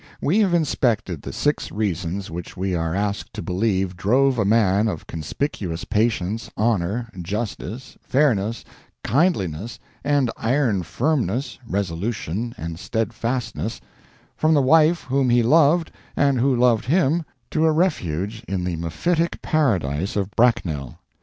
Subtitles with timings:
[0.19, 4.87] We have inspected the six reasons which we are asked to believe drove a man
[4.87, 8.65] of conspicuous patience, honor, justice, fairness,
[9.03, 13.79] kindliness, and iron firmness, resolution, and steadfastness,
[14.35, 18.77] from the wife whom he loved and who loved him, to a refuge in the
[18.77, 20.97] mephitic paradise of Bracknell.